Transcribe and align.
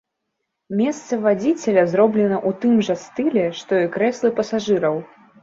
Месца 0.79 1.19
вадзіцеля 1.25 1.83
зроблена 1.91 2.37
ў 2.39 2.51
тым 2.65 2.73
жа 2.89 2.95
стылі, 3.03 3.45
што 3.61 3.71
і 3.83 3.93
крэслы 3.99 4.35
пасажыраў. 4.43 5.01